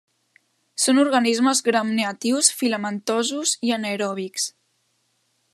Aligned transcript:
Són 0.85 1.01
organismes 1.01 1.61
gramnegatius 1.67 2.51
filamentosos 2.63 3.55
i 3.69 3.75
anaeròbics. 3.79 4.53